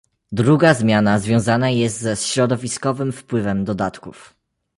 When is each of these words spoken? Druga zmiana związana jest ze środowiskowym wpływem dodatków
Druga 0.31 0.73
zmiana 0.73 1.19
związana 1.19 1.69
jest 1.69 1.99
ze 1.99 2.15
środowiskowym 2.15 3.11
wpływem 3.11 3.65
dodatków 3.65 4.35